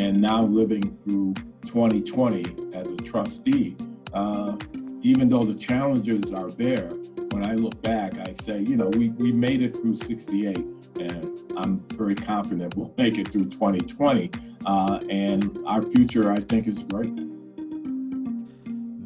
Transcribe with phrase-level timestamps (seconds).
[0.00, 1.34] and now living through
[1.66, 3.76] 2020 as a trustee,
[4.14, 4.56] uh,
[5.02, 6.88] even though the challenges are there,
[7.32, 10.56] when I look back, I say, you know, we, we made it through 68,
[10.98, 14.30] and I'm very confident we'll make it through 2020.
[14.64, 17.12] Uh, and our future, I think, is great.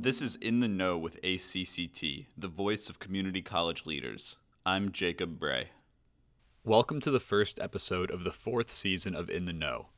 [0.00, 4.36] This is In the Know with ACCT, the voice of community college leaders.
[4.64, 5.70] I'm Jacob Bray.
[6.64, 9.88] Welcome to the first episode of the fourth season of In the Know.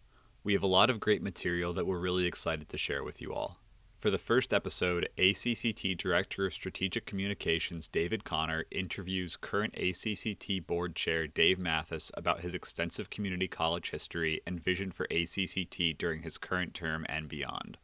[0.47, 3.35] We have a lot of great material that we're really excited to share with you
[3.35, 3.59] all.
[3.99, 10.95] For the first episode, ACCT Director of Strategic Communications David Connor interviews current ACCT Board
[10.95, 16.39] Chair Dave Mathis about his extensive community college history and vision for ACCT during his
[16.39, 17.77] current term and beyond.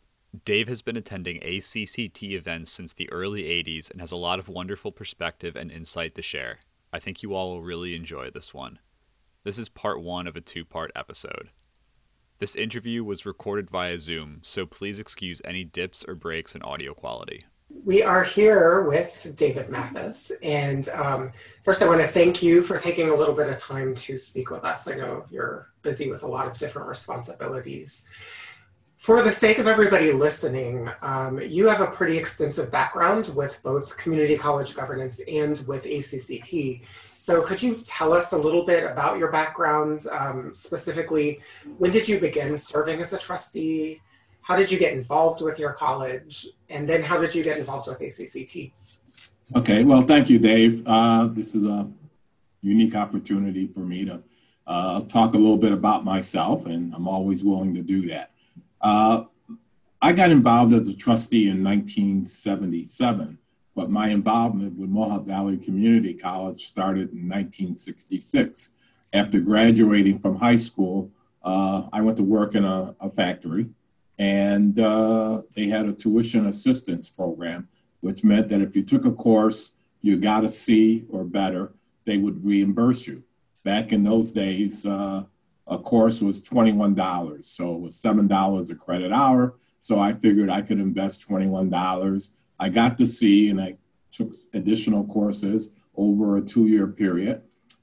[0.44, 4.46] Dave has been attending ACCT events since the early 80s and has a lot of
[4.46, 6.60] wonderful perspective and insight to share.
[6.92, 8.78] I think you all will really enjoy this one.
[9.42, 11.48] This is part one of a two part episode.
[12.42, 16.92] This interview was recorded via Zoom, so please excuse any dips or breaks in audio
[16.92, 17.44] quality.
[17.84, 20.32] We are here with David Mathis.
[20.42, 21.30] And um,
[21.62, 24.50] first, I want to thank you for taking a little bit of time to speak
[24.50, 24.88] with us.
[24.88, 28.08] I know you're busy with a lot of different responsibilities.
[28.96, 33.96] For the sake of everybody listening, um, you have a pretty extensive background with both
[33.96, 36.82] community college governance and with ACCT.
[37.22, 41.38] So could you tell us a little bit about your background, um, specifically,
[41.78, 44.00] when did you begin serving as a trustee?
[44.40, 46.48] How did you get involved with your college?
[46.68, 48.72] And then how did you get involved with ACCT?
[49.54, 50.82] Okay, well, thank you, Dave.
[50.84, 51.88] Uh, this is a
[52.60, 54.20] unique opportunity for me to
[54.66, 58.32] uh, talk a little bit about myself, and I'm always willing to do that.
[58.80, 59.26] Uh,
[60.00, 63.38] I got involved as a trustee in 1977
[63.74, 68.70] but my involvement with Mohawk Valley Community College started in 1966.
[69.12, 71.10] After graduating from high school,
[71.42, 73.68] uh, I went to work in a, a factory,
[74.18, 77.68] and uh, they had a tuition assistance program,
[78.00, 81.72] which meant that if you took a course, you got a C or better,
[82.04, 83.22] they would reimburse you.
[83.64, 85.24] Back in those days, uh,
[85.66, 89.54] a course was $21, so it was $7 a credit hour.
[89.80, 93.76] So I figured I could invest $21 I got the C and I
[94.10, 97.42] took additional courses over a two year period.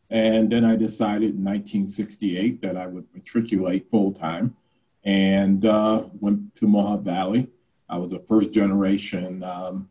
[0.10, 4.56] And then I decided in 1968 that I would matriculate full time
[5.04, 7.48] and uh, went to Mohawk Valley.
[7.88, 9.90] I was a first generation um,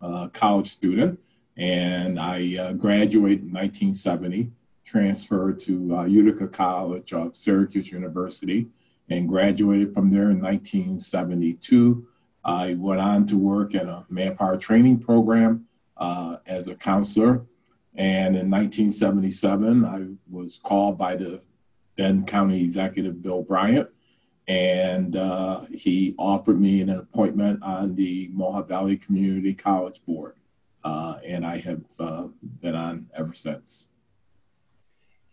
[0.00, 1.18] uh, college student
[1.58, 4.52] and I uh, graduated in 1970,
[4.84, 8.68] transferred to uh, Utica College of Syracuse University,
[9.10, 12.06] and graduated from there in 1972.
[12.44, 15.66] I went on to work at a manpower training program
[15.96, 17.44] uh, as a counselor.
[17.94, 21.40] And in 1977, I was called by the
[21.96, 23.88] then county executive, Bill Bryant,
[24.46, 30.36] and uh, he offered me an appointment on the Mohawk Valley Community College Board.
[30.84, 32.28] Uh, and I have uh,
[32.60, 33.88] been on ever since.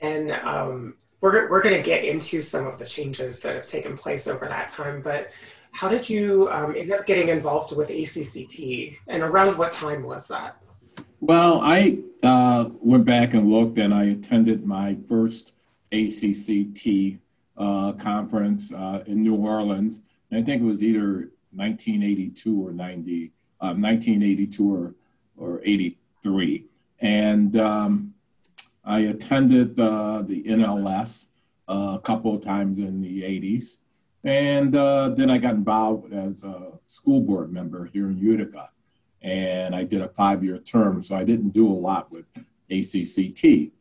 [0.02, 3.96] And um, we're, we're going to get into some of the changes that have taken
[3.96, 5.30] place over that time, but
[5.76, 10.28] how did you um, end up getting involved with ACCT, and around what time was
[10.30, 10.58] that?
[11.20, 15.54] Well, I uh, went back and looked, and I attended my first
[15.92, 17.20] ACCT
[17.58, 20.02] uh, conference uh, in New Orleans.
[20.32, 24.96] And I think it was either 1982 or 90, 1982 uh, or,
[25.38, 26.66] or 83.
[27.00, 28.14] And um,
[28.84, 31.28] I attended uh, the NLS
[31.68, 33.78] uh, a couple of times in the 80s.
[34.26, 38.72] And uh, then I got involved as a school board member here in Utica.
[39.22, 42.26] And I did a five year term, so I didn't do a lot with
[42.70, 43.72] ACCT.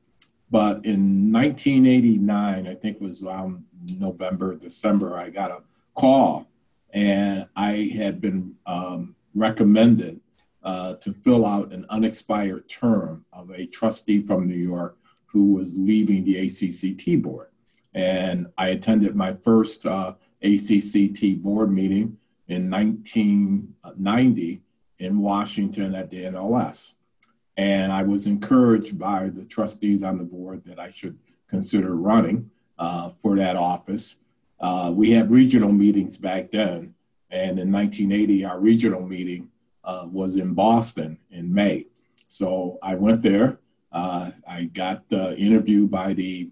[0.50, 3.65] But in 1989, I think it was around
[3.99, 5.62] November, December, I got a
[5.94, 6.47] call
[6.93, 10.21] and I had been um, recommended
[10.62, 15.76] uh, to fill out an unexpired term of a trustee from New York who was
[15.76, 17.49] leaving the ACCT board.
[17.93, 22.19] And I attended my first uh, ACCT board meeting
[22.49, 24.61] in 1990
[24.99, 26.94] in Washington at the NLS.
[27.56, 31.19] And I was encouraged by the trustees on the board that I should
[31.49, 34.17] consider running uh, for that office.
[34.61, 36.94] Uh, we had regional meetings back then.
[37.31, 39.49] And in 1980, our regional meeting
[39.82, 41.87] uh, was in Boston in May.
[42.29, 43.61] So I went there.
[43.93, 46.50] Uh, I got interviewed by the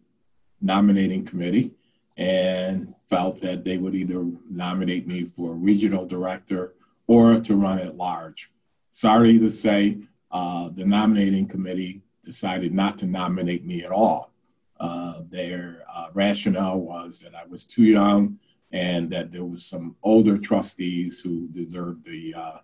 [0.60, 1.72] nominating committee
[2.16, 6.74] and felt that they would either nominate me for regional director
[7.06, 8.50] or to run at large.
[8.90, 9.98] Sorry to say,
[10.30, 14.32] uh, the nominating committee decided not to nominate me at all.
[14.78, 18.38] Uh, their uh, rationale was that I was too young,
[18.72, 22.58] and that there was some older trustees who deserved the uh,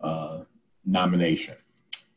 [0.00, 0.44] uh,
[0.84, 1.56] nomination.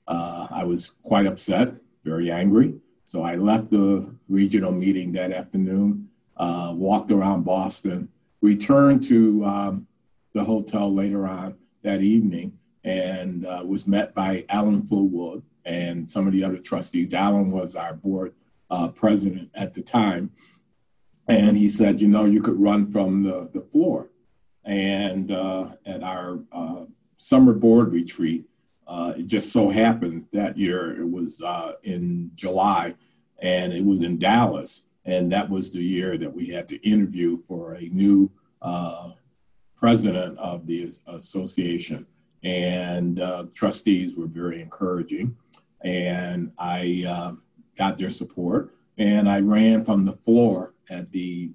[0.07, 2.75] Uh, I was quite upset, very angry.
[3.05, 6.08] So I left the regional meeting that afternoon,
[6.39, 8.09] uh, walked around Boston,
[8.41, 9.88] returned to um,
[10.33, 16.25] the hotel later on that evening, and uh, was met by Alan Fullwood and some
[16.25, 17.13] of the other trustees.
[17.13, 18.33] Alan was our board
[18.71, 20.31] uh, president at the time.
[21.27, 24.09] And he said, you know, you could run from the, the floor.
[24.63, 26.85] And uh, at our uh,
[27.18, 28.45] summer board retreat,
[28.88, 31.42] uh, it just so happens that year it was
[31.83, 32.95] in July
[33.42, 34.83] and it was in Dallas.
[35.05, 38.31] And that was the year that we had to interview for a new
[38.61, 39.11] uh,
[39.75, 42.05] president of the association.
[42.43, 45.35] And uh, trustees were very encouraging.
[45.81, 47.31] And I uh,
[47.77, 48.75] got their support.
[48.97, 51.51] And I ran from the floor at the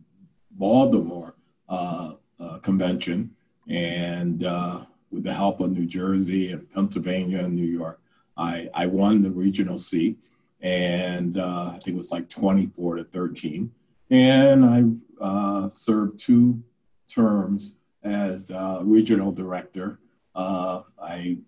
[0.52, 1.37] Baltimore
[1.69, 3.35] uh, uh, convention.
[3.69, 8.00] And uh, with the help of New Jersey and Pennsylvania and New York,
[8.37, 10.19] I, I won the regional seat.
[10.65, 13.71] And uh, I think it was like 24 to 13.
[14.11, 16.63] And I uh, served two
[17.07, 18.51] terms as
[18.83, 20.01] regional director.
[20.35, 21.39] I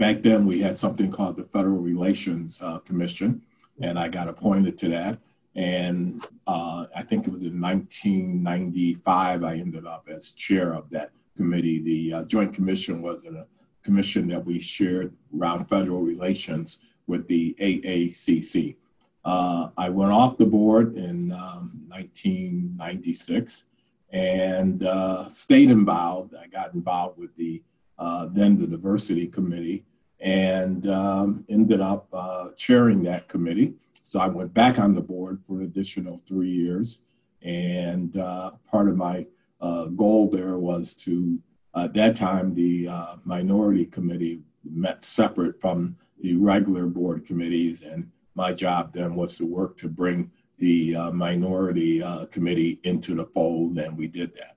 [0.00, 3.42] back then we had something called the Federal Relations uh, Commission,
[3.80, 5.18] and I got appointed to that.
[5.56, 11.10] And uh, I think it was in 1995 I ended up as chair of that
[11.36, 11.80] committee.
[11.80, 13.46] The uh, Joint Commission was a
[13.82, 16.78] commission that we shared around federal relations
[17.10, 18.76] with the AACC.
[19.24, 23.64] Uh, I went off the board in um, 1996
[24.12, 26.34] and uh, stayed involved.
[26.34, 27.62] I got involved with the
[27.98, 29.84] uh, then the diversity committee,
[30.20, 33.74] and um, ended up uh, chairing that committee.
[34.02, 37.02] So I went back on the board for an additional three years.
[37.42, 39.26] And uh, part of my
[39.60, 41.38] uh, goal there was to,
[41.76, 42.88] at that time, the
[43.24, 47.82] minority committee met separate from the regular board committees.
[47.82, 53.24] And my job then was to work to bring the uh, minority committee into the
[53.26, 54.56] fold, and we did that.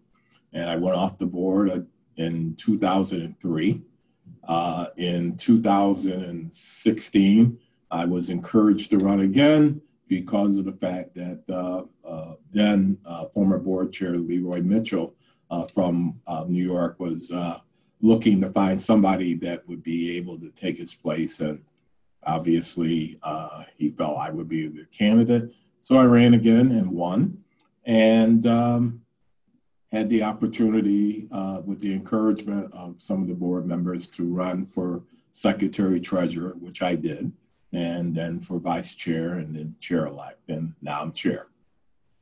[0.52, 1.88] And I went off the board
[2.18, 3.82] in 2003.
[4.48, 7.60] Uh, in 2016,
[7.92, 13.26] I was encouraged to run again because of the fact that uh, uh, then uh,
[13.28, 15.16] former board chair Leroy Mitchell
[15.50, 17.32] uh, from uh, New York was
[18.04, 21.40] looking to find somebody that would be able to take his place.
[21.40, 21.64] And
[22.24, 23.18] obviously,
[23.78, 25.54] he felt I would be a good candidate.
[25.82, 27.44] So I ran again and won.
[27.86, 29.02] And um,
[29.94, 34.66] had the opportunity, uh, with the encouragement of some of the board members, to run
[34.66, 37.32] for secretary treasurer, which I did,
[37.72, 41.48] and then for vice chair, and then chair elect, and now I'm chair.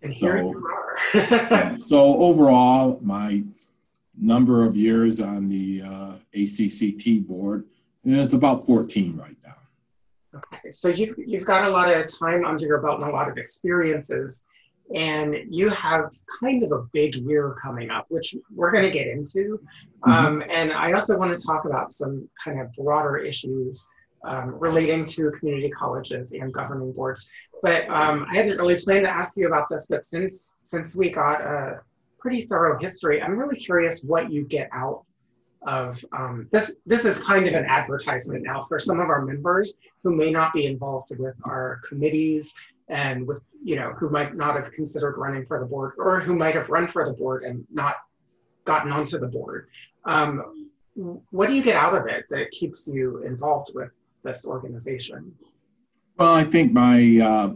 [0.04, 0.98] And here you are.
[1.13, 3.44] yeah, so overall, my
[4.21, 7.65] number of years on the uh, ACCT board
[8.03, 9.56] and it's about 14 right now.
[10.53, 13.29] Okay, so you've you've got a lot of time under your belt and a lot
[13.29, 14.45] of experiences
[14.95, 19.07] and you have kind of a big year coming up, which we're going to get
[19.07, 19.59] into.
[20.06, 20.12] Mm-hmm.
[20.12, 23.88] Um, and I also want to talk about some kind of broader issues
[24.23, 27.29] um, relating to community colleges and governing boards.
[27.63, 31.09] But um, I hadn't really planned to ask you about this, but since since we
[31.09, 31.81] got a
[32.21, 35.03] pretty thorough history, I'm really curious what you get out
[35.63, 36.75] of um, this.
[36.85, 40.54] This is kind of an advertisement now for some of our members who may not
[40.54, 42.56] be involved with our committees
[42.92, 46.35] and with you know who might not have considered running for the board or who
[46.35, 47.95] might have run for the board and not
[48.66, 49.68] gotten onto the board
[50.06, 50.69] um,
[51.31, 53.90] what do you get out of it that keeps you involved with
[54.23, 55.33] this organization
[56.18, 57.54] well i think my uh,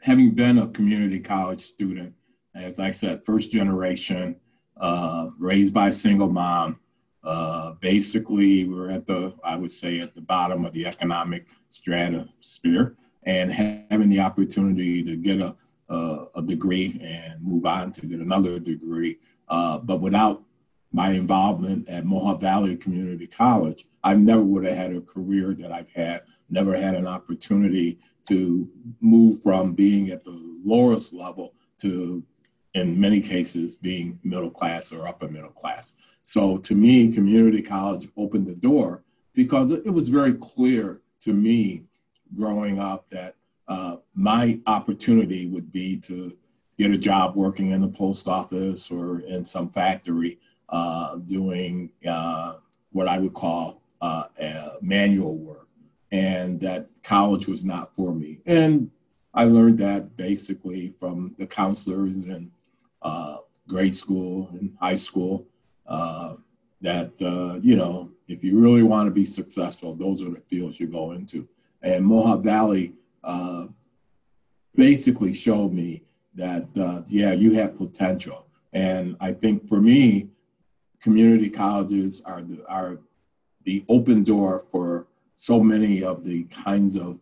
[0.00, 2.14] having been a community college student
[2.54, 4.38] as i said first generation
[4.80, 6.78] uh, raised by a single mom
[7.24, 12.96] uh, basically we're at the i would say at the bottom of the economic stratosphere
[13.28, 15.54] and having the opportunity to get a,
[15.90, 19.18] a, a degree and move on to get another degree.
[19.48, 20.42] Uh, but without
[20.92, 25.70] my involvement at Mohawk Valley Community College, I never would have had a career that
[25.70, 28.68] I've had, never had an opportunity to
[29.00, 32.22] move from being at the lowest level to,
[32.78, 35.94] in many cases, being middle class or upper middle class.
[36.22, 39.02] So to me, community college opened the door
[39.34, 41.84] because it was very clear to me
[42.36, 43.34] growing up that
[43.68, 46.36] uh, my opportunity would be to
[46.78, 52.54] get a job working in the post office or in some factory uh, doing uh,
[52.92, 54.24] what I would call uh,
[54.80, 55.68] manual work,
[56.12, 58.40] and that college was not for me.
[58.46, 58.90] And
[59.34, 62.50] I learned that basically from the counselors and
[63.02, 63.38] uh,
[63.68, 65.46] grade school and high school.
[65.86, 66.34] Uh,
[66.80, 70.78] that uh, you know, if you really want to be successful, those are the fields
[70.78, 71.48] you go into.
[71.82, 72.92] And Mohawk Valley
[73.24, 73.66] uh,
[74.74, 76.02] basically showed me
[76.34, 78.46] that uh, yeah, you have potential.
[78.72, 80.28] And I think for me,
[81.00, 82.98] community colleges are the, are
[83.64, 87.18] the open door for so many of the kinds of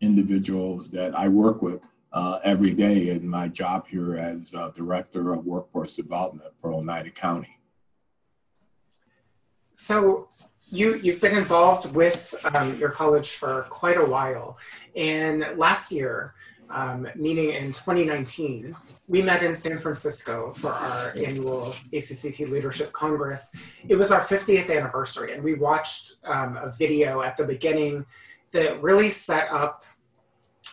[0.00, 1.80] individuals that I work with
[2.12, 7.10] uh, every day in my job here as uh, Director of Workforce Development for Oneida
[7.10, 7.58] County.
[9.74, 10.28] So
[10.70, 14.58] you, you've been involved with um, your college for quite a while.
[14.96, 16.34] And last year,
[16.70, 18.74] um, meaning in 2019,
[19.06, 23.54] we met in San Francisco for our annual ACCT Leadership Congress.
[23.88, 28.04] It was our 50th anniversary, and we watched um, a video at the beginning
[28.52, 29.84] that really set up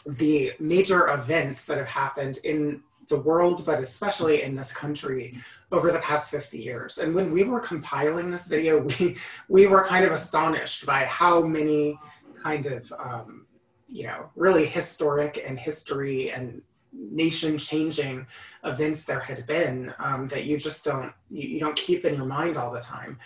[0.05, 5.35] the major events that have happened in the world, but especially in this country
[5.71, 6.97] over the past 50 years.
[6.97, 11.41] And when we were compiling this video, we, we were kind of astonished by how
[11.41, 11.99] many
[12.41, 13.45] kind of, um,
[13.87, 16.61] you know, really historic and history and
[16.93, 18.25] nation changing
[18.63, 22.25] events there had been um, that you just don't, you, you, don't keep in your
[22.25, 23.17] mind all the time.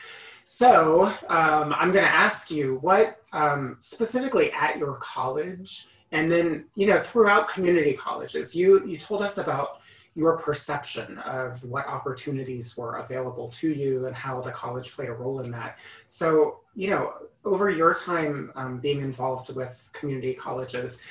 [0.44, 6.66] So um, I'm going to ask you what um, specifically at your college and then
[6.76, 9.82] you know throughout community colleges you you told us about
[10.16, 15.14] your perception of what opportunities were available to you and how the college played a
[15.14, 15.80] role in that.
[16.08, 17.14] So you know
[17.46, 21.02] over your time um, being involved with community colleges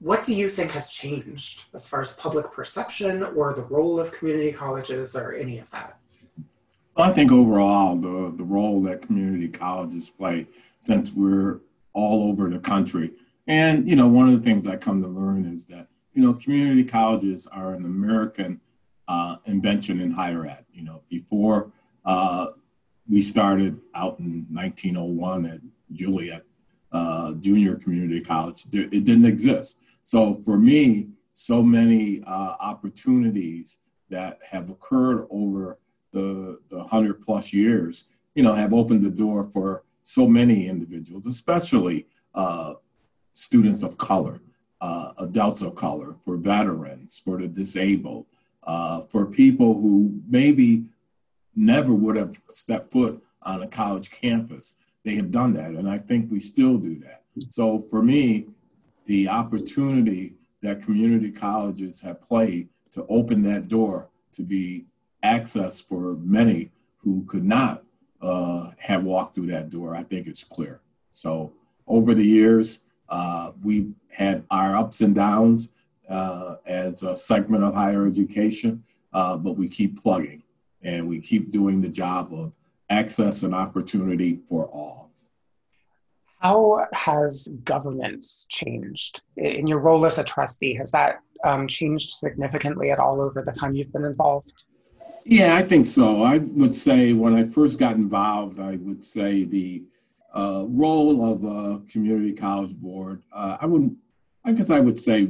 [0.00, 4.12] what do you think has changed as far as public perception or the role of
[4.12, 5.98] community colleges or any of that?
[6.96, 10.46] I think overall, the, the role that community colleges play,
[10.78, 11.60] since we're
[11.92, 13.12] all over the country,
[13.48, 16.34] and, you know, one of the things I come to learn is that, you know,
[16.34, 18.60] community colleges are an American
[19.08, 20.66] uh, invention in higher ed.
[20.72, 21.72] You know, before
[22.04, 22.48] uh,
[23.08, 25.60] we started out in 1901 at
[25.92, 26.44] Joliet
[26.92, 29.78] uh, Junior Community College, it didn't exist.
[30.02, 33.78] So for me, so many uh, opportunities
[34.10, 35.78] that have occurred over
[36.12, 41.26] the, the 100 plus years, you know, have opened the door for so many individuals,
[41.26, 42.74] especially uh,
[43.38, 44.40] students of color,
[44.80, 48.26] uh, adults of color, for veterans, for the disabled,
[48.64, 50.84] uh, for people who maybe
[51.54, 54.74] never would have stepped foot on a college campus.
[55.04, 57.22] They have done that, and I think we still do that.
[57.48, 58.46] So for me,
[59.06, 64.86] the opportunity that community colleges have played to open that door to be
[65.22, 67.84] access for many who could not
[68.20, 70.80] uh, have walked through that door, I think it's clear.
[71.12, 71.52] So
[71.86, 75.68] over the years, uh, we had our ups and downs
[76.08, 80.42] uh, as a segment of higher education, uh, but we keep plugging
[80.82, 82.56] and we keep doing the job of
[82.90, 85.10] access and opportunity for all.
[86.40, 90.74] How has governance changed in your role as a trustee?
[90.74, 94.52] Has that um, changed significantly at all over the time you've been involved?
[95.24, 96.22] Yeah, I think so.
[96.22, 99.82] I would say when I first got involved, I would say the
[100.34, 103.94] uh, role of a community college board, uh, I wouldn't,
[104.44, 105.28] I guess I would say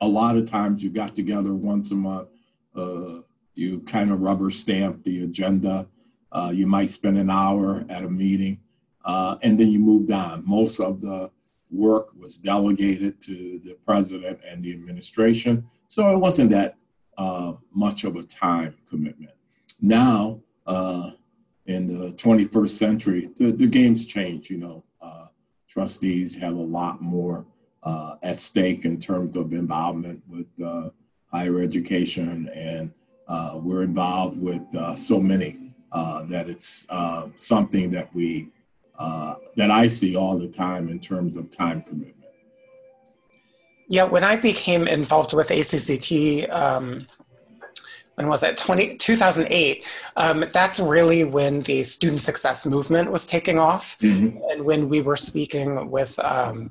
[0.00, 2.28] a lot of times you got together once a month,
[2.74, 3.20] uh,
[3.54, 5.86] you kind of rubber stamp the agenda.
[6.30, 8.58] Uh, you might spend an hour at a meeting
[9.04, 10.42] uh, and then you moved on.
[10.46, 11.30] Most of the
[11.70, 15.68] work was delegated to the president and the administration.
[15.88, 16.76] So it wasn't that
[17.18, 19.34] uh, much of a time commitment.
[19.80, 20.40] Now,
[21.66, 24.50] in the 21st century, the, the game's changed.
[24.50, 25.26] You know, uh,
[25.68, 27.46] trustees have a lot more
[27.82, 30.90] uh, at stake in terms of involvement with uh,
[31.30, 32.92] higher education, and
[33.28, 36.86] uh, we're involved with uh, so many uh, that it's
[37.36, 38.48] something that we
[39.56, 42.16] that I see all the time in terms of time commitment.
[43.88, 47.06] Yeah, when I became involved with ACCT, um,
[48.22, 49.86] when was it 20, 2008
[50.16, 54.38] um, that's really when the student success movement was taking off mm-hmm.
[54.50, 56.70] and when we were speaking with um,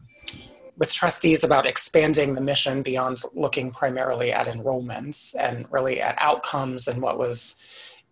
[0.77, 6.87] with trustees about expanding the mission beyond looking primarily at enrollments and really at outcomes
[6.87, 7.55] and what was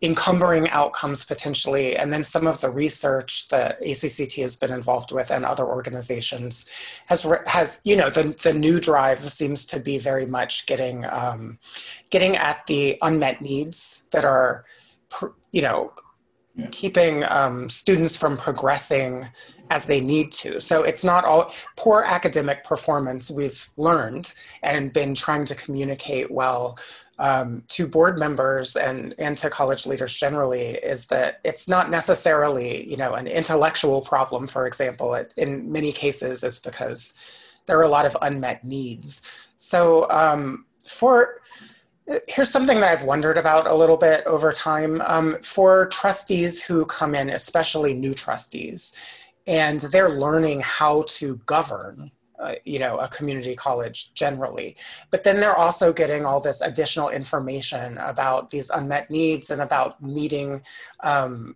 [0.02, 5.30] encumbering outcomes potentially, and then some of the research that ACCT has been involved with
[5.30, 6.66] and other organizations
[7.08, 11.60] has has you know the the new drive seems to be very much getting um,
[12.10, 14.64] getting at the unmet needs that are
[15.52, 15.92] you know
[16.56, 16.68] yeah.
[16.72, 19.28] keeping um, students from progressing
[19.70, 20.60] as they need to.
[20.60, 26.78] So it's not all poor academic performance, we've learned and been trying to communicate well
[27.20, 32.90] um, to board members and, and to college leaders generally is that it's not necessarily,
[32.90, 35.14] you know, an intellectual problem, for example.
[35.14, 37.14] It, in many cases is because
[37.66, 39.22] there are a lot of unmet needs.
[39.58, 41.42] So um, for
[42.28, 45.02] here's something that I've wondered about a little bit over time.
[45.06, 48.94] Um, for trustees who come in, especially new trustees,
[49.46, 54.76] and they're learning how to govern, uh, you know, a community college generally,
[55.12, 60.02] but then they're also getting all this additional information about these unmet needs and about
[60.02, 60.62] meeting.
[61.02, 61.56] Um,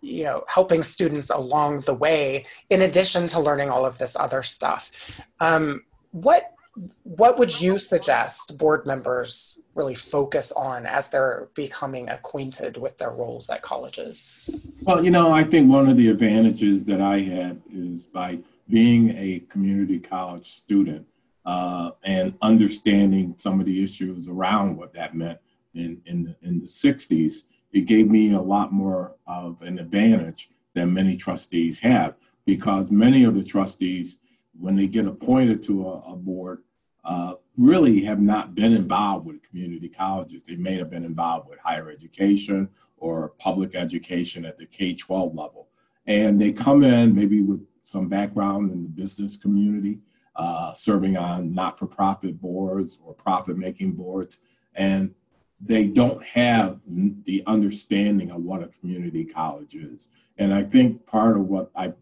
[0.00, 4.42] you know, helping students along the way, in addition to learning all of this other
[4.42, 5.20] stuff.
[5.40, 6.54] Um, what
[7.02, 13.10] what would you suggest board members really focus on as they're becoming acquainted with their
[13.10, 14.48] roles at colleges?
[14.82, 19.10] Well, you know, I think one of the advantages that I had is by being
[19.16, 21.06] a community college student
[21.44, 25.38] uh, and understanding some of the issues around what that meant
[25.74, 30.50] in, in, the, in the 60s, it gave me a lot more of an advantage
[30.74, 34.18] than many trustees have because many of the trustees,
[34.58, 36.62] when they get appointed to a, a board,
[37.04, 40.44] uh, really have not been involved with community colleges.
[40.44, 45.34] They may have been involved with higher education or public education at the K 12
[45.34, 45.68] level.
[46.06, 49.98] And they come in maybe with some background in the business community,
[50.36, 54.38] uh, serving on not for profit boards or profit making boards.
[54.74, 55.14] And
[55.60, 56.80] they don't have
[57.24, 60.08] the understanding of what a community college is.
[60.36, 61.94] And I think part of what I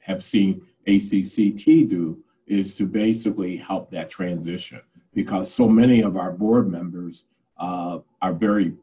[0.00, 4.80] have seen ACCT do is to basically help that transition
[5.14, 7.24] because so many of our board members
[7.58, 8.74] uh, are very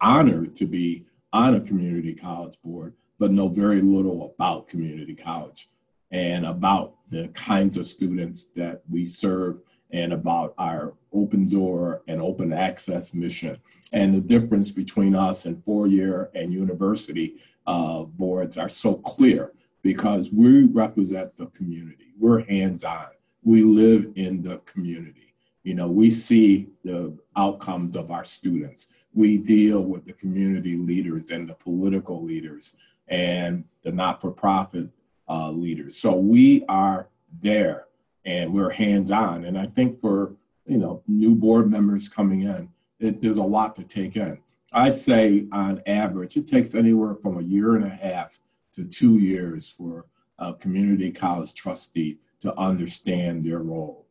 [0.00, 5.68] honored to be on a community college board, but know very little about community college
[6.14, 9.58] and about the kinds of students that we serve
[9.90, 13.58] and about our open door and open access mission
[13.92, 19.52] and the difference between us and four-year and university uh, boards are so clear
[19.82, 23.08] because we represent the community we're hands-on
[23.44, 25.34] we live in the community.
[25.62, 28.88] You know, we see the outcomes of our students.
[29.12, 32.74] We deal with the community leaders and the political leaders
[33.08, 34.88] and the not for profit
[35.28, 35.96] uh, leaders.
[35.96, 37.08] So we are
[37.40, 37.86] there
[38.24, 39.44] and we're hands on.
[39.44, 40.34] And I think for,
[40.66, 44.38] you know, new board members coming in, it, there's a lot to take in.
[44.72, 48.38] I say on average, it takes anywhere from a year and a half
[48.72, 50.06] to two years for
[50.38, 54.03] a community college trustee to understand their role?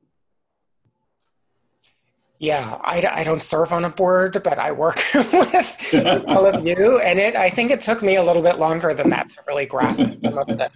[2.43, 5.95] Yeah, I, I don't serve on a board, but I work with
[6.27, 6.99] all of you.
[6.99, 9.65] And it, I think it took me a little bit longer than that to really
[9.65, 10.69] grasp some of the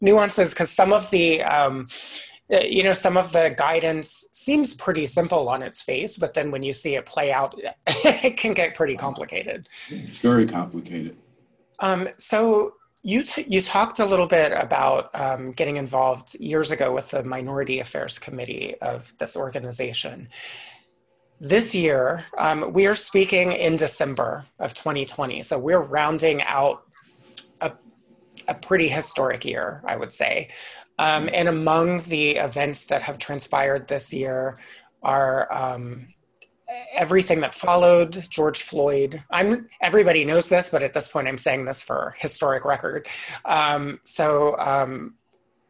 [0.00, 1.88] nuances because some of the, um,
[2.52, 6.52] uh, you know, some of the guidance seems pretty simple on its face, but then
[6.52, 9.68] when you see it play out, it can get pretty complicated.
[9.88, 11.16] Very complicated.
[11.80, 16.94] Um, so you, t- you talked a little bit about um, getting involved years ago
[16.94, 20.28] with the Minority Affairs Committee of this organization.
[21.40, 25.42] This year, um, we are speaking in December of 2020.
[25.42, 26.82] So we're rounding out
[27.60, 27.72] a,
[28.48, 30.48] a pretty historic year, I would say.
[30.98, 34.58] Um, and among the events that have transpired this year
[35.04, 36.08] are um,
[36.92, 39.22] everything that followed George Floyd.
[39.30, 43.06] I'm everybody knows this, but at this point, I'm saying this for historic record.
[43.44, 45.14] Um, so um,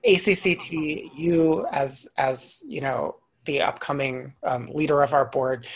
[0.06, 3.16] ACCT, you as as you know
[3.48, 5.66] the upcoming um, leader of our board.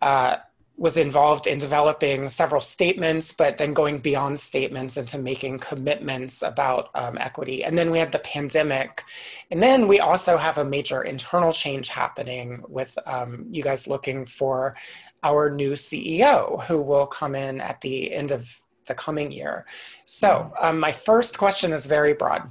[0.00, 0.36] Uh,
[0.80, 6.88] was involved in developing several statements, but then going beyond statements into making commitments about
[6.94, 7.62] um, equity.
[7.62, 9.04] And then we had the pandemic.
[9.50, 14.24] And then we also have a major internal change happening with um, you guys looking
[14.24, 14.74] for
[15.22, 18.48] our new CEO who will come in at the end of
[18.86, 19.66] the coming year.
[20.06, 22.50] So, um, my first question is very broad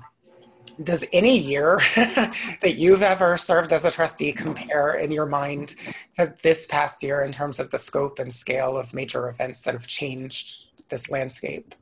[0.83, 5.75] does any year that you've ever served as a trustee compare in your mind
[6.15, 9.73] to this past year in terms of the scope and scale of major events that
[9.73, 11.75] have changed this landscape?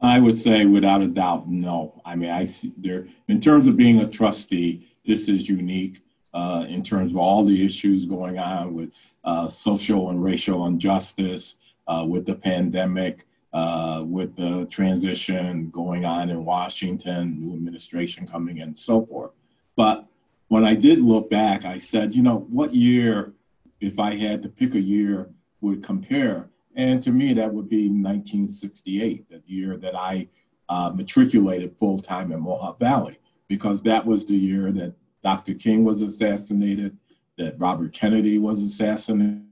[0.00, 2.00] I would say without a doubt, no.
[2.04, 6.02] I mean, I see there, in terms of being a trustee, this is unique
[6.34, 8.90] uh, in terms of all the issues going on with
[9.24, 11.56] uh, social and racial injustice,
[11.88, 18.58] uh, with the pandemic, uh, with the transition going on in Washington, new administration coming
[18.58, 19.30] in, and so forth.
[19.76, 20.06] But
[20.48, 23.32] when I did look back, I said, you know, what year,
[23.80, 25.30] if I had to pick a year,
[25.60, 26.50] would compare?
[26.74, 30.28] And to me, that would be 1968, the year that I
[30.68, 35.54] uh, matriculated full time in Mohawk Valley, because that was the year that Dr.
[35.54, 36.96] King was assassinated,
[37.36, 39.47] that Robert Kennedy was assassinated.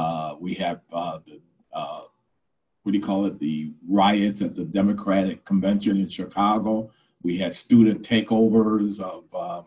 [0.00, 1.38] Uh, we have uh, the,
[1.74, 2.00] uh,
[2.82, 6.90] what do you call it, the riots at the Democratic Convention in Chicago.
[7.22, 9.64] We had student takeovers of um,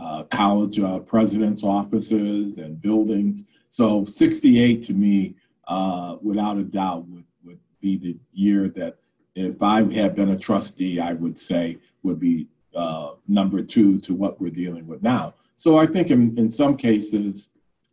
[0.00, 3.42] uh, college uh, presidents' offices and buildings.
[3.68, 5.34] So 68 to me,
[6.22, 8.96] without a doubt, would, would be the year that
[9.34, 12.48] if I had been a trustee, I would say would be
[13.28, 15.34] number two to what we're dealing with now.
[15.54, 17.50] So I think in, in some cases,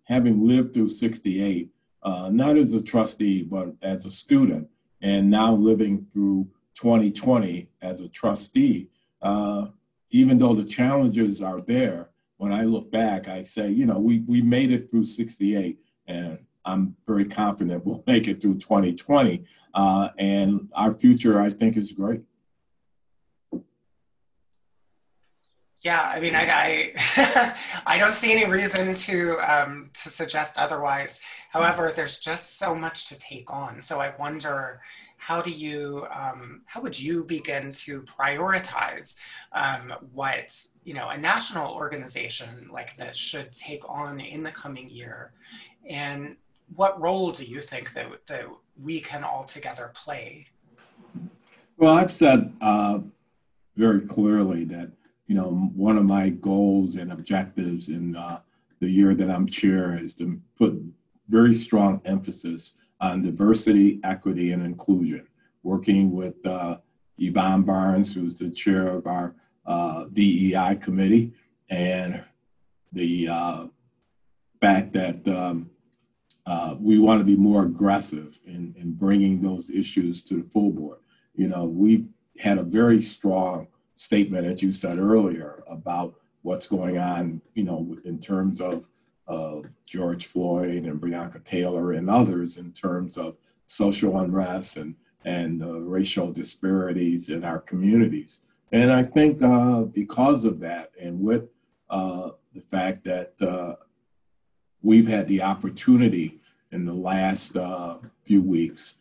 [0.08, 1.70] having lived through 68,
[2.02, 4.68] uh, not as a trustee, but as a student,
[5.02, 8.88] and now living through 2020 as a trustee,
[9.22, 9.68] uh,
[10.10, 14.20] even though the challenges are there, when I look back, I say, you know, we,
[14.20, 19.44] we made it through 68, and I'm very confident we'll make it through 2020.
[19.74, 22.22] Uh, and our future, I think, is great.
[25.82, 31.22] Yeah, I mean, I I, I don't see any reason to um, to suggest otherwise.
[31.52, 33.82] However, there's just so much to take on.
[33.82, 34.82] So I wonder,
[35.18, 39.18] how do you um, how would you begin to prioritize
[39.52, 44.90] um, what you know a national organization like this should take on in the coming
[44.90, 45.32] year,
[45.88, 46.38] and
[46.76, 48.46] what role do you think that that
[48.82, 50.48] we can all together play?
[51.78, 53.00] Well, I've said uh,
[53.76, 54.90] very clearly that
[55.28, 58.40] you know, one of my goals and objectives in uh,
[58.80, 60.82] the year that I'm chair is to put
[61.30, 65.28] very strong emphasis on diversity, equity, and inclusion.
[65.64, 66.78] Working with uh,
[67.18, 69.36] Yvonne Barnes, who's the chair of our
[69.66, 71.34] uh, DEI committee,
[71.70, 72.24] and
[72.94, 73.66] the uh,
[74.62, 75.70] fact that um,
[76.46, 80.72] uh, we want to be more aggressive in, in bringing those issues to the full
[80.72, 81.00] board.
[81.36, 82.06] You know, we
[82.40, 87.98] had a very strong statement, that you said earlier, about what's going on, you know,
[88.06, 88.88] in terms of
[89.28, 95.64] uh, George Floyd and Breonna Taylor and others in terms of social unrest and, and
[95.64, 98.40] uh, racial disparities in our communities.
[98.72, 101.50] And I think uh, because of that, and with
[101.90, 103.76] uh, the fact that uh,
[104.82, 106.40] we've had the opportunity
[106.72, 108.96] in the last uh, few weeks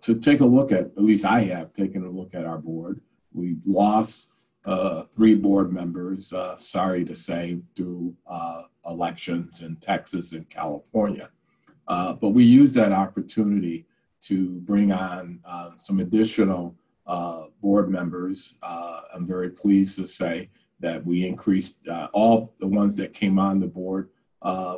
[0.00, 3.00] to take a look at, at least I have taken a look at our board,
[3.34, 4.30] We've lost
[4.64, 11.30] uh, three board members, uh, sorry to say, through uh, elections in Texas and California.
[11.88, 13.86] Uh, but we used that opportunity
[14.20, 18.56] to bring on uh, some additional uh, board members.
[18.62, 20.48] I'm very pleased to say
[20.80, 24.10] that we increased all the ones that came on the board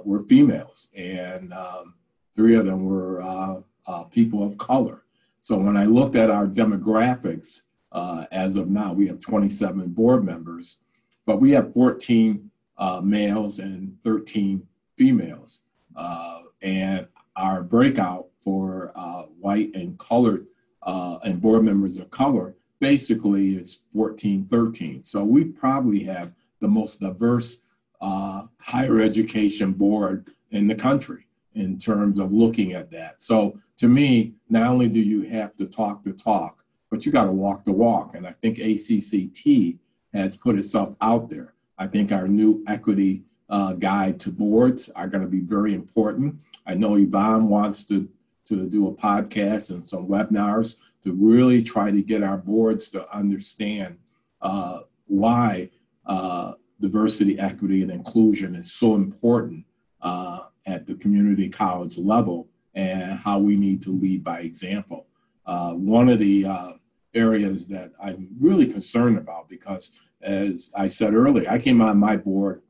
[0.04, 1.94] were females, and um,
[2.34, 3.62] three of them were
[4.10, 5.04] people of color.
[5.40, 7.62] So when I looked at our demographics,
[7.94, 10.80] uh, as of now, we have 27 board members,
[11.24, 15.60] but we have 14 uh, males and 13 females.
[15.94, 20.46] Uh, and our breakout for uh, white and colored
[20.82, 25.04] uh, and board members of color basically is 14, 13.
[25.04, 27.60] So we probably have the most diverse
[28.00, 33.20] uh, higher education board in the country in terms of looking at that.
[33.20, 36.63] So to me, not only do you have to talk the talk,
[36.94, 38.14] but you got to walk the walk.
[38.14, 39.78] And I think ACCT
[40.12, 41.54] has put itself out there.
[41.76, 46.44] I think our new equity uh, guide to boards are going to be very important.
[46.64, 48.08] I know Yvonne wants to,
[48.44, 53.12] to do a podcast and some webinars to really try to get our boards to
[53.12, 53.98] understand
[54.40, 55.70] uh, why
[56.06, 59.64] uh, diversity, equity, and inclusion is so important
[60.00, 65.08] uh, at the community college level and how we need to lead by example.
[65.44, 66.70] Uh, one of the uh,
[67.14, 72.16] areas that I'm really concerned about because, as I said earlier, I came on my
[72.16, 72.62] board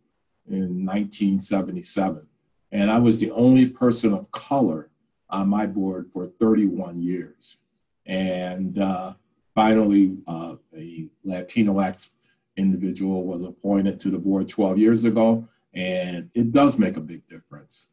[0.48, 2.26] in 1977,
[2.72, 4.90] and I was the only person of color
[5.30, 7.58] on my board for 31 years.
[8.06, 9.14] And uh,
[9.54, 12.10] finally, uh, a Latinx
[12.56, 17.26] individual was appointed to the board 12 years ago, and it does make a big
[17.26, 17.90] difference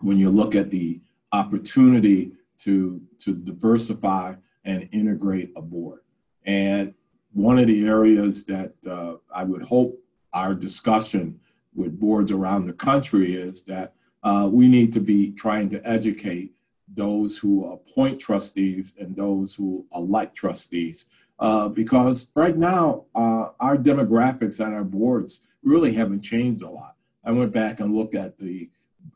[0.00, 1.00] when you look at the
[1.32, 4.34] opportunity to, to diversify
[4.68, 6.00] and integrate a board.
[6.44, 6.94] And
[7.32, 9.98] one of the areas that uh, I would hope
[10.34, 11.40] our discussion
[11.74, 16.52] with boards around the country is that uh, we need to be trying to educate
[16.94, 21.06] those who appoint trustees and those who elect trustees.
[21.38, 26.96] Uh, because right now, uh, our demographics on our boards really haven't changed a lot.
[27.24, 28.68] I went back and looked at the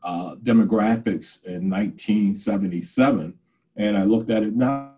[0.03, 3.37] uh, demographics in 1977,
[3.75, 4.92] and I looked at it now.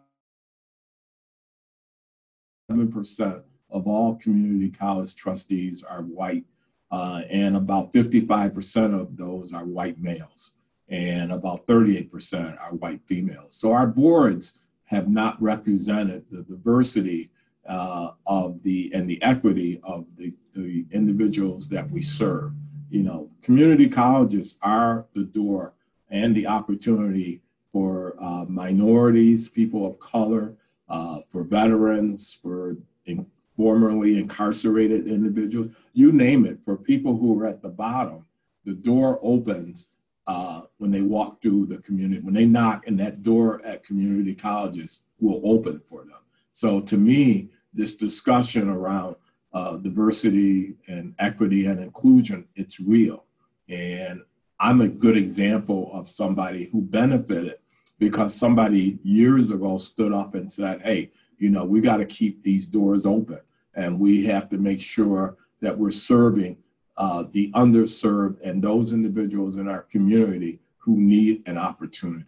[2.70, 6.46] 7% of all community college trustees are white,
[6.92, 10.52] uh, and about 55% of those are white males,
[10.88, 13.56] and about 38% are white females.
[13.56, 17.32] So our boards have not represented the diversity
[17.68, 22.54] uh, of the and the equity of the, the individuals that we serve.
[22.92, 25.74] You know, community colleges are the door
[26.10, 30.56] and the opportunity for uh, minorities, people of color,
[30.90, 37.48] uh, for veterans, for in, formerly incarcerated individuals, you name it, for people who are
[37.48, 38.26] at the bottom,
[38.66, 39.90] the door opens
[40.28, 44.34] uh, when they walk through the community, when they knock, and that door at community
[44.36, 46.20] colleges will open for them.
[46.52, 49.16] So to me, this discussion around
[49.54, 53.26] uh, diversity and equity and inclusion, it's real.
[53.70, 54.22] And
[54.60, 57.58] I'm a good example of somebody who benefited
[58.00, 62.44] because somebody years ago stood up and said, hey, you know, we got to keep
[62.44, 63.40] these doors open
[63.76, 66.58] and we have to make sure that we're serving
[66.98, 72.26] uh, the underserved and those individuals in our community who need an opportunity.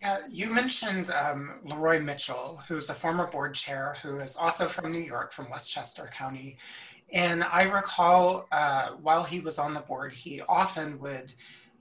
[0.00, 4.92] Yeah, you mentioned um, Leroy Mitchell, who's a former board chair who is also from
[4.92, 6.56] New York, from Westchester County.
[7.12, 11.32] And I recall uh, while he was on the board, he often would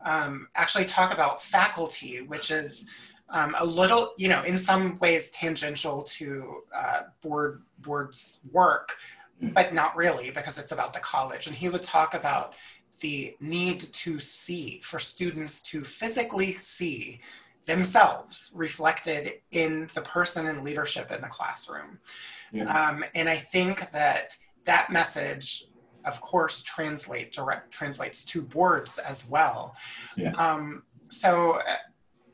[0.06, 2.90] um, actually talk about faculty, which is
[3.30, 8.98] um, a little, you know, in some ways tangential to uh, board board's work,
[9.42, 9.54] mm.
[9.54, 11.48] but not really because it's about the college.
[11.48, 12.54] And he would talk about
[13.02, 17.20] the need to see for students to physically see
[17.66, 22.00] themselves reflected in the person and leadership in the classroom.
[22.52, 22.64] Yeah.
[22.64, 25.66] Um, and I think that that message,
[26.08, 29.76] of course, translate direct translates to boards as well.
[30.16, 30.32] Yeah.
[30.32, 31.60] Um, so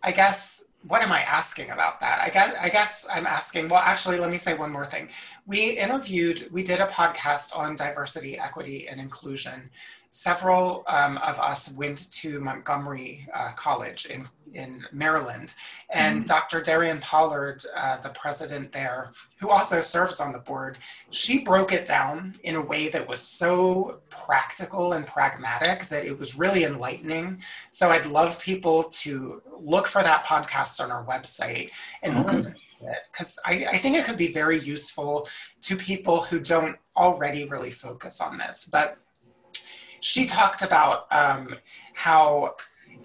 [0.02, 2.20] I guess what am I asking about that?
[2.22, 3.70] I guess I guess I'm asking.
[3.70, 5.10] Well, actually, let me say one more thing.
[5.46, 9.70] We interviewed, we did a podcast on diversity, equity, and inclusion.
[10.16, 15.56] Several um, of us went to Montgomery uh, College in in Maryland.
[15.90, 16.26] And mm-hmm.
[16.26, 16.62] Dr.
[16.62, 20.78] DeRionne Pollard, uh, the president there, who also serves on the board,
[21.10, 26.20] she broke it down in a way that was so practical and pragmatic that it
[26.20, 27.42] was really enlightening.
[27.72, 31.72] So I'd love people to look for that podcast on our website
[32.04, 32.36] and okay.
[32.36, 35.28] listen to it because I, I think it could be very useful
[35.64, 38.70] to people who don't already really focus on this.
[38.72, 39.00] But
[40.04, 41.56] she talked about um,
[41.94, 42.54] how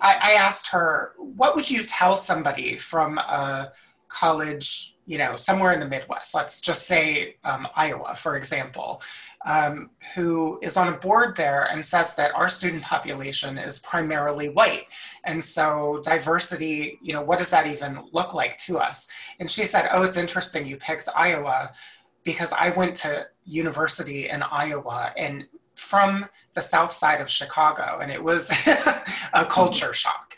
[0.01, 3.73] I, I asked her, what would you tell somebody from a
[4.09, 9.01] college, you know, somewhere in the Midwest, let's just say um, Iowa, for example,
[9.47, 14.49] um, who is on a board there and says that our student population is primarily
[14.49, 14.87] white.
[15.23, 19.07] And so diversity, you know, what does that even look like to us?
[19.39, 21.71] And she said, oh, it's interesting you picked Iowa
[22.25, 25.47] because I went to university in Iowa and
[25.79, 28.51] from the south side of Chicago, and it was
[29.33, 29.93] a culture mm-hmm.
[29.93, 30.35] shock.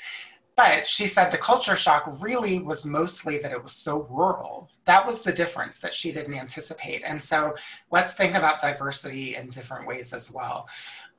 [0.57, 4.69] But she said the culture shock really was mostly that it was so rural.
[4.85, 7.03] That was the difference that she didn't anticipate.
[7.03, 7.55] And so
[7.91, 10.69] let's think about diversity in different ways as well.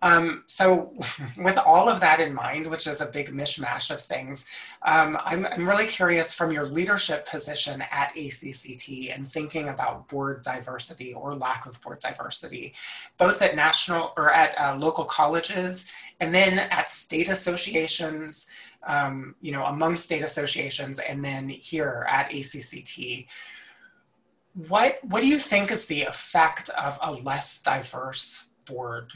[0.04, 0.94] Um, so,
[1.38, 4.48] with all of that in mind, which is a big mishmash of things,
[4.82, 10.42] um, I'm, I'm, really curious from your leadership position at ACCT and thinking about board
[10.42, 12.74] diversity or lack of board diversity,
[13.18, 18.48] both at national or at uh, local colleges and then at state associations,
[18.88, 23.28] um, you know, among state associations, and then here at ACCT.
[24.68, 29.12] What, what do you think is the effect of a less diverse board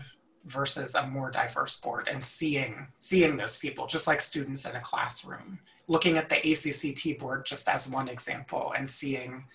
[0.46, 4.80] versus a more diverse board and seeing seeing those people just like students in a
[4.80, 5.60] classroom.
[5.88, 9.46] Looking at the acct board just as one example and seeing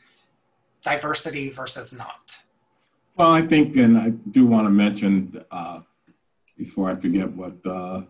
[0.82, 2.42] diversity versus not.
[3.16, 5.80] Well i think and i do want to mention uh,
[6.56, 8.02] before i forget what uh,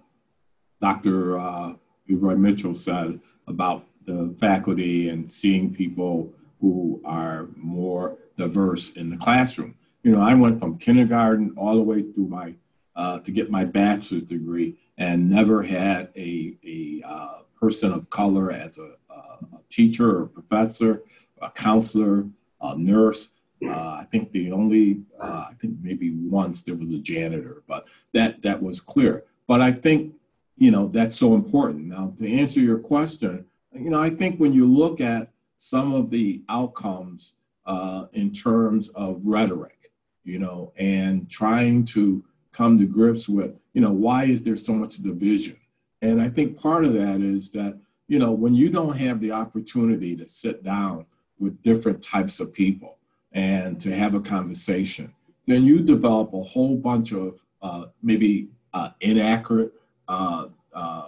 [0.80, 1.72] dr uh,
[2.08, 9.16] Leroy mitchell said about the faculty and seeing people who are more diverse in the
[9.16, 9.74] classroom.
[10.02, 12.54] You know i went from kindergarten all the way through my
[12.96, 18.50] uh, to get my bachelor's degree and never had a, a uh, person of color
[18.50, 21.02] as a, a, teacher or professor,
[21.40, 22.26] a counselor,
[22.60, 23.30] a nurse.
[23.64, 27.86] Uh, I think the only, uh, I think maybe once there was a janitor, but
[28.12, 29.24] that, that was clear.
[29.46, 30.14] But I think,
[30.56, 31.86] you know, that's so important.
[31.86, 36.10] Now, to answer your question, you know, I think when you look at some of
[36.10, 39.92] the outcomes uh, in terms of rhetoric,
[40.24, 44.72] you know, and trying to come to grips with you know, why is there so
[44.72, 45.56] much division?
[46.02, 49.32] And I think part of that is that, you know, when you don't have the
[49.32, 51.06] opportunity to sit down
[51.38, 52.98] with different types of people
[53.32, 55.14] and to have a conversation,
[55.46, 59.72] then you develop a whole bunch of uh, maybe uh, inaccurate
[60.08, 61.06] uh, uh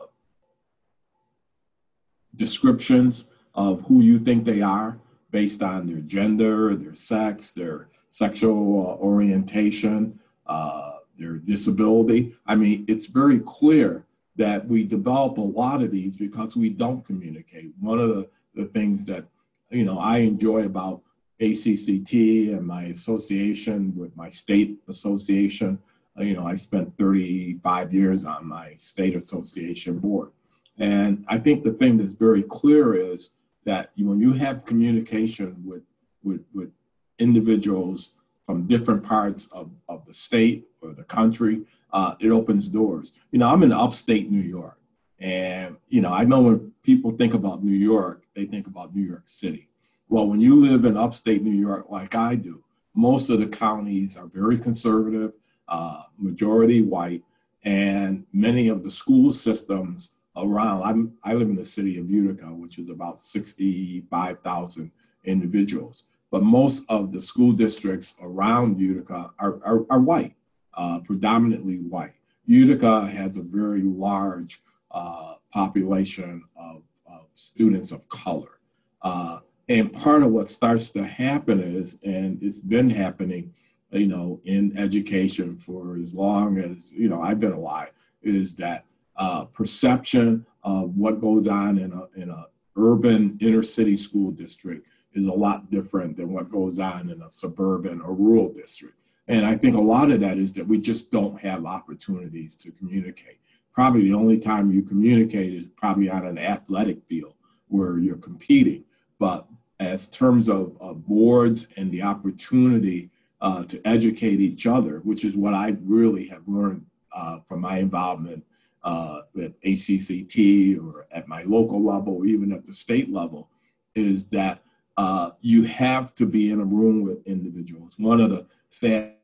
[2.34, 4.98] descriptions of who you think they are
[5.30, 12.34] based on their gender, their sex, their sexual orientation, uh, their disability.
[12.46, 14.04] I mean, it's very clear
[14.36, 17.72] that we develop a lot of these because we don't communicate.
[17.80, 19.24] One of the, the things that,
[19.70, 21.02] you know, I enjoy about
[21.40, 25.78] ACCT and my association with my state association,
[26.18, 30.30] uh, you know, I spent 35 years on my state association board.
[30.78, 33.30] And I think the thing that's very clear is
[33.64, 35.82] that when you have communication with,
[36.22, 36.70] with, with
[37.18, 38.10] individuals
[38.44, 43.12] from different parts of, of the state or the country, uh, it opens doors.
[43.30, 44.78] You know, I'm in upstate New York.
[45.18, 49.02] And, you know, I know when people think about New York, they think about New
[49.02, 49.68] York City.
[50.08, 54.16] Well, when you live in upstate New York like I do, most of the counties
[54.16, 55.32] are very conservative,
[55.68, 57.22] uh, majority white,
[57.64, 60.82] and many of the school systems around.
[60.82, 64.90] I'm, I live in the city of Utica, which is about 65,000
[65.24, 66.04] individuals.
[66.32, 70.34] But most of the school districts around Utica are, are, are white,
[70.74, 72.14] uh, predominantly white.
[72.46, 78.58] Utica has a very large uh, population of, of, students of color.
[79.02, 83.52] Uh, and part of what starts to happen is, and it's been happening,
[83.90, 87.90] you know, in education for as long as, you know, I've been alive,
[88.22, 93.98] is that uh, perception of what goes on in a, in a urban inner city
[93.98, 98.52] school district is a lot different than what goes on in a suburban or rural
[98.52, 98.96] district.
[99.28, 102.72] And I think a lot of that is that we just don't have opportunities to
[102.72, 103.38] communicate.
[103.72, 107.34] Probably the only time you communicate is probably on an athletic field
[107.68, 108.84] where you're competing.
[109.18, 109.46] But
[109.80, 115.36] as terms of, of boards and the opportunity uh, to educate each other, which is
[115.36, 118.44] what I really have learned uh, from my involvement
[118.84, 123.48] uh, at ACCT or at my local level, or even at the state level,
[123.94, 124.61] is that
[124.96, 127.96] uh, you have to be in a room with individuals.
[127.98, 129.14] One of the sad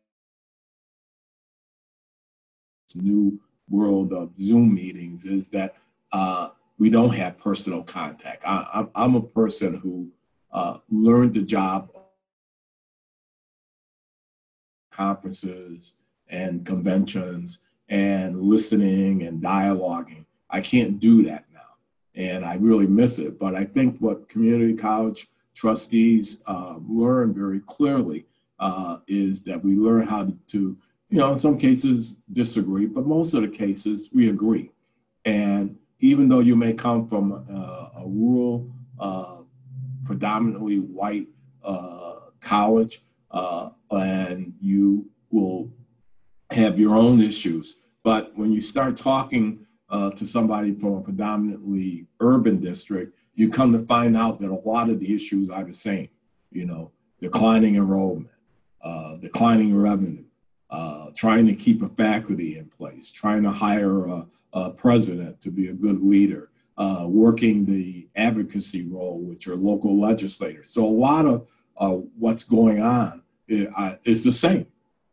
[2.94, 5.74] new world of Zoom meetings is that
[6.12, 8.44] uh, we don't have personal contact.
[8.46, 10.08] I, am a person who
[10.52, 11.90] uh, learned the job
[14.90, 15.94] conferences
[16.28, 20.24] and conventions and listening and dialoguing.
[20.50, 21.76] I can't do that now,
[22.14, 23.38] and I really miss it.
[23.38, 25.28] But I think what community college
[25.58, 28.24] trustees uh, learn very clearly
[28.60, 30.78] uh, is that we learn how to,
[31.10, 34.70] you know, in some cases disagree, but most of the cases we agree.
[35.24, 39.38] And even though you may come from uh, a rural, uh,
[40.04, 41.26] predominantly white
[41.64, 45.70] uh, college, uh, and you will
[46.52, 47.80] have your own issues.
[48.04, 53.78] But when you start talking to somebody from a predominantly urban district, you come to
[53.78, 56.08] find out that a lot of the issues are the same.
[56.50, 58.30] You know, declining enrollment,
[58.82, 60.24] uh, declining revenue,
[60.70, 65.50] uh, trying to keep a faculty in place, trying to hire a, a president to
[65.50, 70.70] be a good leader, uh, working the advocacy role with your local legislators.
[70.70, 74.66] So a lot of uh, what's going on is the same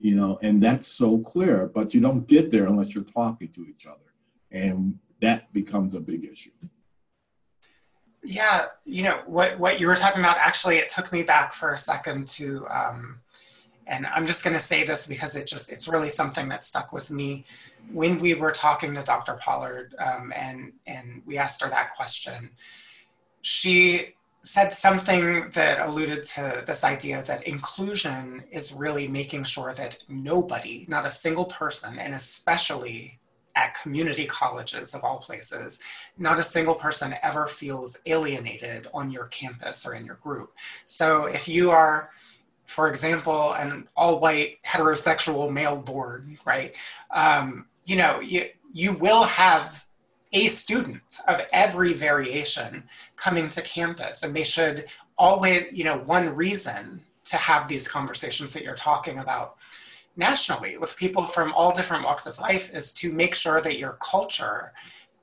[0.06, 3.62] you know, and that's so clear, but you don't get there unless you're talking to
[3.62, 4.14] each other.
[4.52, 6.52] And that becomes a big issue.
[8.26, 11.74] Yeah, you know, what, what you were talking about, actually, it took me back for
[11.74, 13.20] a second to, um,
[13.86, 16.92] and I'm just going to say this because it just, it's really something that stuck
[16.92, 17.46] with me.
[17.92, 19.34] When we were talking to Dr.
[19.36, 22.50] Pollard um, and, and we asked her that question,
[23.44, 29.98] she said something that alluded to this idea that inclusion is really making sure that
[30.08, 33.20] nobody, not a single person, and especially
[33.56, 35.82] at community colleges of all places,
[36.18, 40.54] not a single person ever feels alienated on your campus or in your group.
[40.86, 42.10] So if you are,
[42.66, 46.76] for example, an all white heterosexual male board, right?
[47.12, 49.86] Um, you know, you, you will have
[50.34, 52.84] a student of every variation
[53.16, 54.86] coming to campus and they should
[55.18, 59.56] always you know one reason to have these conversations that you're talking about
[60.16, 63.98] nationally with people from all different walks of life is to make sure that your
[64.02, 64.72] culture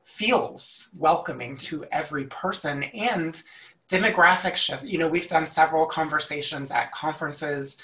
[0.02, 3.42] feels welcoming to every person and
[3.88, 4.84] demographic shift.
[4.84, 7.82] You know we've done several conversations at conferences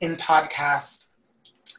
[0.00, 1.06] in podcasts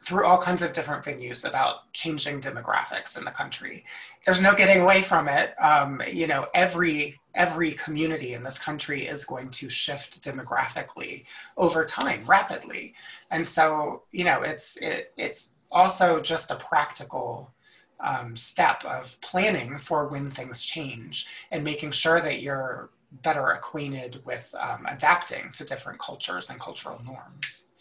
[0.04, 3.84] through all kinds of different venues about changing demographics in the country.
[4.24, 5.54] There's no getting away from it.
[5.60, 11.24] Um, you know, every every community in this country is going to shift demographically
[11.56, 12.94] over time, rapidly,
[13.30, 17.52] and so you know, it's it, it's also just a practical
[18.00, 22.90] um, step of planning for when things change and making sure that you're
[23.22, 27.73] better acquainted with um, adapting to different cultures and cultural norms.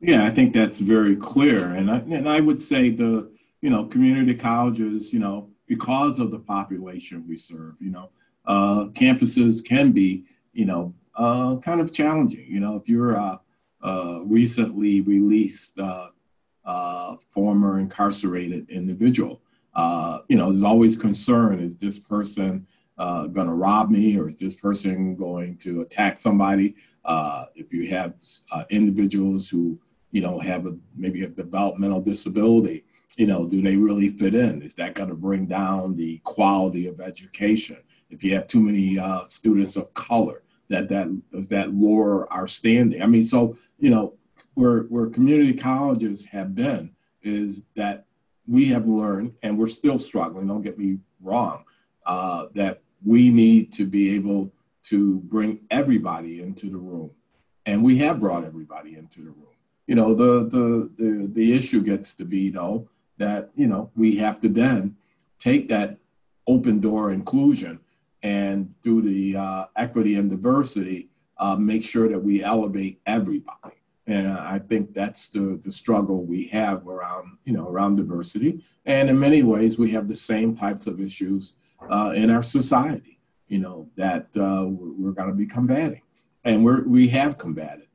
[0.00, 3.30] Yeah, I think that's very clear, and I, and I would say the
[3.60, 8.10] you know community colleges, you know, because of the population we serve, you know,
[8.46, 10.24] uh, campuses can be
[10.54, 12.46] you know uh, kind of challenging.
[12.48, 13.40] You know, if you're a,
[13.82, 16.08] a recently released uh,
[16.64, 19.42] uh former incarcerated individual,
[19.74, 24.30] uh, you know, there's always concern: is this person uh, going to rob me, or
[24.30, 26.74] is this person going to attack somebody?
[27.04, 28.14] Uh, if you have
[28.50, 29.78] uh, individuals who
[30.12, 32.84] you know, have a maybe a developmental disability,
[33.16, 34.62] you know, do they really fit in?
[34.62, 37.78] Is that going to bring down the quality of education?
[38.10, 42.48] If you have too many uh, students of color, that that does that lower our
[42.48, 43.02] standing?
[43.02, 44.14] I mean, so you know,
[44.54, 48.06] where where community colleges have been is that
[48.46, 50.48] we have learned, and we're still struggling.
[50.48, 51.64] Don't get me wrong,
[52.06, 54.52] uh, that we need to be able
[54.82, 57.12] to bring everybody into the room,
[57.66, 59.49] and we have brought everybody into the room
[59.90, 62.88] you know, the, the, the, the issue gets to be, though,
[63.18, 64.94] that, you know, we have to then
[65.40, 65.98] take that
[66.46, 67.80] open door inclusion
[68.22, 73.82] and through the uh, equity and diversity, uh, make sure that we elevate everybody.
[74.06, 78.62] And I think that's the, the struggle we have around, you know, around diversity.
[78.86, 81.56] And in many ways, we have the same types of issues
[81.90, 83.18] uh, in our society,
[83.48, 86.02] you know, that uh, we're going to be combating.
[86.44, 87.88] And we're, we have combated.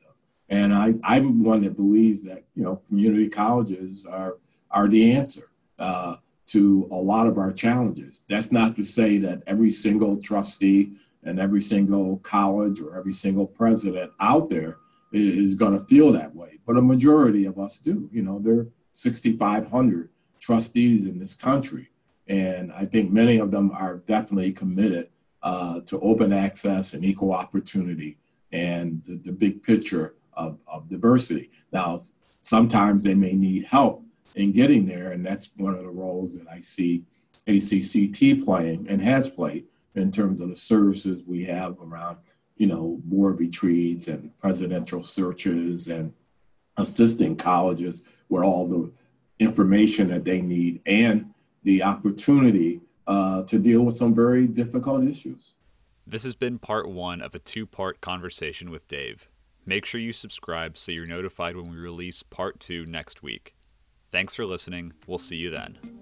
[0.50, 4.38] And I, I'm one that believes that you know community colleges are
[4.72, 6.18] are the answer uh,
[6.48, 8.22] to a lot of our challenges.
[8.30, 10.92] That's not to say that every single trustee
[11.24, 14.78] and every single college or every single president out there
[15.12, 18.10] is going to feel that way, but a majority of us do.
[18.12, 21.90] You know, there are 6,500 trustees in this country,
[22.28, 25.10] and I think many of them are definitely committed
[25.42, 28.18] uh, to open access and equal opportunity
[28.52, 31.52] and the, the big picture of, of diversity.
[31.72, 32.00] Now,
[32.42, 34.04] sometimes they may need help
[34.36, 37.04] in getting there, and that's one of the roles that I see
[37.48, 39.66] ACCT playing and has played
[39.96, 42.18] in terms of the services we have around,
[42.58, 46.14] you know, board retreats and presidential searches and
[46.78, 48.92] assisting colleges with all the
[49.40, 51.34] information that they need and
[51.64, 55.54] the opportunity uh, to deal with some very difficult issues.
[56.08, 59.28] This has been part one of a two part conversation with Dave.
[59.66, 63.56] Make sure you subscribe so you're notified when we release part two next week.
[64.12, 64.94] Thanks for listening.
[65.08, 65.95] We'll see you then.